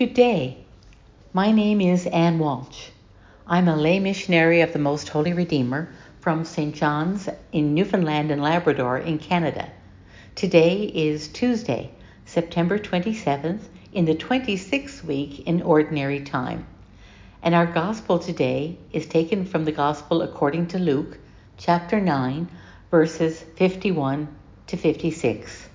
[0.00, 0.56] Good day.
[1.34, 2.88] My name is Anne Walsh.
[3.46, 5.90] I'm a lay missionary of the Most Holy Redeemer
[6.20, 6.74] from St.
[6.74, 9.70] John's in Newfoundland and Labrador in Canada.
[10.34, 11.90] Today is Tuesday,
[12.24, 13.60] September 27th,
[13.92, 16.66] in the 26th week in Ordinary Time.
[17.42, 21.18] And our Gospel today is taken from the Gospel according to Luke,
[21.58, 22.48] chapter 9,
[22.90, 24.34] verses 51
[24.68, 25.68] to 56.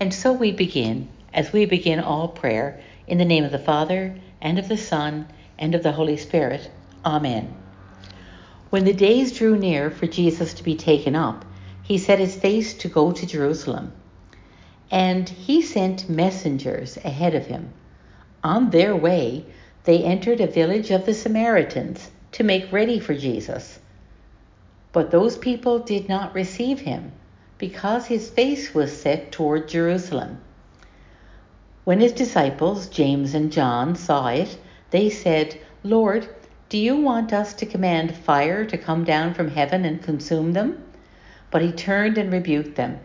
[0.00, 2.78] And so we begin, as we begin all prayer,
[3.10, 5.26] in the name of the Father, and of the Son,
[5.58, 6.70] and of the Holy Spirit.
[7.04, 7.52] Amen.
[8.70, 11.44] When the days drew near for Jesus to be taken up,
[11.82, 13.92] he set his face to go to Jerusalem.
[14.92, 17.72] And he sent messengers ahead of him.
[18.44, 19.44] On their way,
[19.82, 23.80] they entered a village of the Samaritans to make ready for Jesus.
[24.92, 27.10] But those people did not receive him
[27.58, 30.38] because his face was set toward Jerusalem.
[31.84, 34.58] When his disciples, James and John, saw it,
[34.90, 36.28] they said, Lord,
[36.68, 40.84] do you want us to command fire to come down from heaven and consume them?
[41.50, 43.00] But he turned and rebuked them.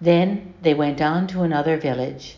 [0.00, 2.36] Then they went on to another village.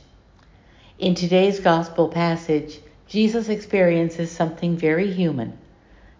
[0.98, 5.56] In today's gospel passage, Jesus experiences something very human,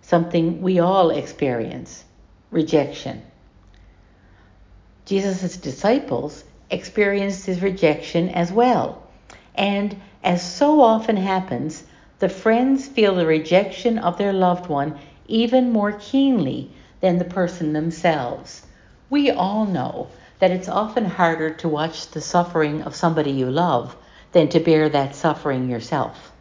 [0.01, 2.05] something we all experience
[2.51, 3.23] rejection.
[5.05, 9.04] Jesus' disciples experienced his rejection as well.
[9.55, 11.85] And as so often happens,
[12.19, 17.73] the friends feel the rejection of their loved one even more keenly than the person
[17.73, 18.67] themselves.
[19.11, 23.97] We all know that it's often harder to watch the suffering of somebody you love
[24.33, 26.33] than to bear that suffering yourself.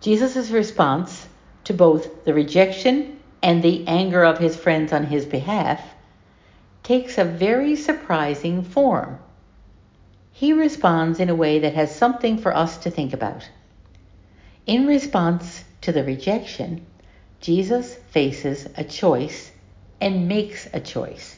[0.00, 1.28] Jesus' response
[1.64, 5.80] to both the rejection and the anger of his friends on his behalf
[6.82, 9.18] takes a very surprising form
[10.32, 13.48] he responds in a way that has something for us to think about.
[14.66, 16.84] In response to the rejection,
[17.40, 19.52] Jesus faces a choice
[20.00, 21.36] and makes a choice.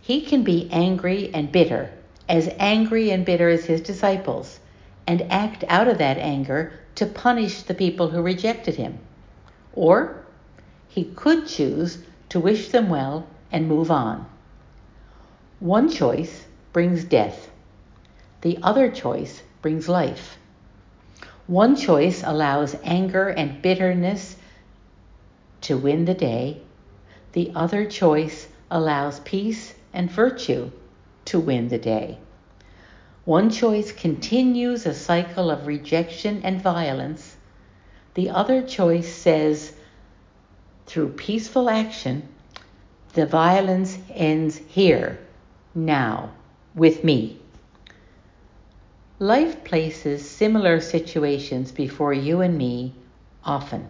[0.00, 1.90] He can be angry and bitter,
[2.28, 4.60] as angry and bitter as his disciples,
[5.06, 8.98] and act out of that anger to punish the people who rejected him.
[9.72, 10.24] Or
[10.88, 11.98] he could choose
[12.30, 14.26] to wish them well and move on.
[15.58, 17.49] One choice brings death.
[18.42, 20.38] The other choice brings life.
[21.46, 24.36] One choice allows anger and bitterness
[25.62, 26.62] to win the day.
[27.32, 30.70] The other choice allows peace and virtue
[31.26, 32.18] to win the day.
[33.24, 37.36] One choice continues a cycle of rejection and violence.
[38.14, 39.72] The other choice says,
[40.86, 42.26] through peaceful action,
[43.12, 45.18] the violence ends here,
[45.74, 46.30] now,
[46.74, 47.40] with me.
[49.22, 52.94] Life places similar situations before you and me
[53.44, 53.88] often.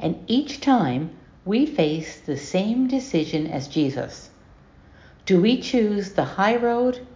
[0.00, 1.10] And each time
[1.44, 4.30] we face the same decision as Jesus.
[5.26, 7.06] Do we choose the high road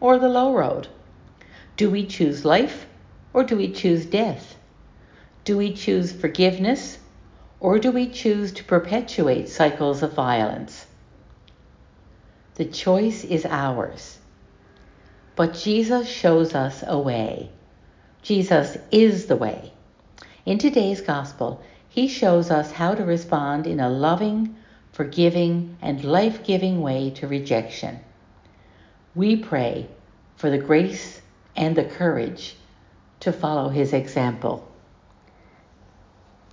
[0.00, 0.88] or the low road?
[1.76, 2.86] Do we choose life
[3.34, 4.56] or do we choose death?
[5.44, 6.96] Do we choose forgiveness
[7.60, 10.86] or do we choose to perpetuate cycles of violence?
[12.54, 14.18] The choice is ours.
[15.36, 17.50] But Jesus shows us a way.
[18.22, 19.72] Jesus is the way.
[20.46, 24.56] In today's gospel, he shows us how to respond in a loving,
[24.92, 28.00] forgiving, and life giving way to rejection.
[29.14, 29.88] We pray
[30.36, 31.20] for the grace
[31.56, 32.56] and the courage
[33.20, 34.68] to follow his example.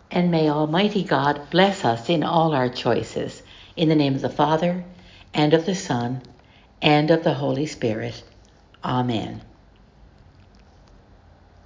[0.09, 3.41] And may Almighty God bless us in all our choices.
[3.75, 4.83] In the name of the Father,
[5.33, 6.21] and of the Son,
[6.81, 8.23] and of the Holy Spirit.
[8.83, 9.41] Amen.